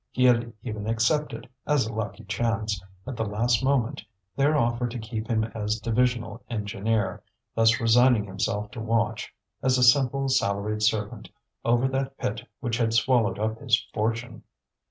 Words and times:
He 0.09 0.25
had 0.25 0.51
even 0.63 0.87
accepted, 0.87 1.47
as 1.67 1.85
a 1.85 1.93
lucky 1.93 2.23
chance, 2.23 2.83
at 3.05 3.15
the 3.15 3.23
last 3.23 3.63
moment, 3.63 4.03
their 4.35 4.57
offer 4.57 4.87
to 4.87 4.97
keep 4.97 5.27
him 5.27 5.43
as 5.43 5.79
divisional 5.79 6.41
engineer, 6.49 7.21
thus 7.53 7.79
resigning 7.79 8.23
himself 8.25 8.71
to 8.71 8.79
watch, 8.81 9.31
as 9.61 9.77
a 9.77 9.83
simple 9.83 10.27
salaried 10.27 10.81
servant, 10.81 11.29
over 11.63 11.87
that 11.87 12.17
pit 12.17 12.47
which 12.61 12.77
had 12.79 12.95
swallowed 12.95 13.37
up 13.37 13.59
his 13.59 13.79
fortune. 13.93 14.41